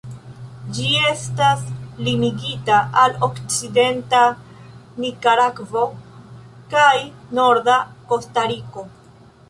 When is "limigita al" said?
2.07-3.13